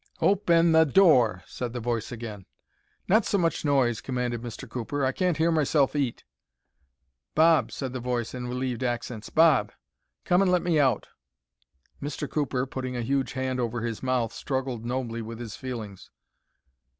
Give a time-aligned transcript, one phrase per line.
[0.19, 2.47] "O pen the door!" said the voice again.
[3.07, 4.67] "Not so much noise," commanded Mr.
[4.67, 5.05] Cooper.
[5.05, 6.23] "I can't hear myself eat."
[7.35, 9.71] "Bob!" said the voice, in relieved accents, "Bob!
[10.25, 11.09] Come and let me out."
[12.01, 12.27] Mr.
[12.27, 16.09] Cooper, putting a huge hand over his mouth, struggled nobly with his feelings.